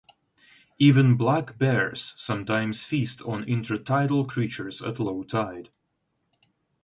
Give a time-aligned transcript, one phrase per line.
[0.79, 5.69] Even black bears sometimes feast on intertidal creatures at low tide.